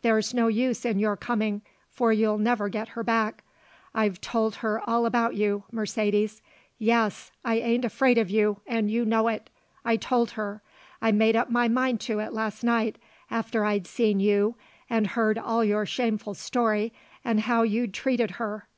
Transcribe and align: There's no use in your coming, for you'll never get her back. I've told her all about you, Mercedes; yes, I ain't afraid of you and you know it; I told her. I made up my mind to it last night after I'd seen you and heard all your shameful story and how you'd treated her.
There's 0.00 0.32
no 0.32 0.48
use 0.48 0.86
in 0.86 0.98
your 0.98 1.18
coming, 1.18 1.60
for 1.90 2.10
you'll 2.10 2.38
never 2.38 2.70
get 2.70 2.88
her 2.96 3.02
back. 3.04 3.44
I've 3.94 4.22
told 4.22 4.54
her 4.64 4.80
all 4.88 5.04
about 5.04 5.34
you, 5.34 5.64
Mercedes; 5.70 6.40
yes, 6.78 7.30
I 7.44 7.56
ain't 7.56 7.84
afraid 7.84 8.16
of 8.16 8.30
you 8.30 8.62
and 8.66 8.90
you 8.90 9.04
know 9.04 9.28
it; 9.28 9.50
I 9.84 9.96
told 9.98 10.30
her. 10.30 10.62
I 11.02 11.12
made 11.12 11.36
up 11.36 11.50
my 11.50 11.68
mind 11.68 12.00
to 12.08 12.20
it 12.20 12.32
last 12.32 12.64
night 12.64 12.96
after 13.30 13.66
I'd 13.66 13.86
seen 13.86 14.18
you 14.18 14.54
and 14.88 15.08
heard 15.08 15.36
all 15.36 15.62
your 15.62 15.84
shameful 15.84 16.32
story 16.32 16.94
and 17.22 17.40
how 17.40 17.62
you'd 17.62 17.92
treated 17.92 18.30
her. 18.40 18.68